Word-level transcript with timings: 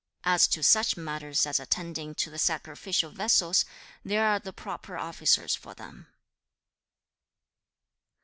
As 0.23 0.47
to 0.47 0.63
such 0.63 0.97
matters 0.97 1.45
as 1.45 1.59
attending 1.59 2.15
to 2.15 2.31
the 2.31 2.39
sacrificial 2.39 3.11
vessels, 3.11 3.65
there 4.03 4.25
are 4.25 4.39
the 4.39 4.51
proper 4.51 4.97
officers 4.97 5.53
for 5.55 5.75
them.' 5.75 6.07